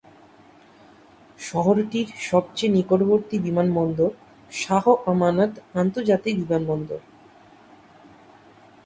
শহরটির 1.39 2.07
সবচেয়ে 2.29 2.73
নিকটবর্তী 2.73 3.35
বিমানবন্দর 3.39 4.11
শাহ 4.51 4.83
আমানত 5.05 5.51
আন্তর্জাতিক 5.75 6.33
বিমানবন্দর। 6.41 6.99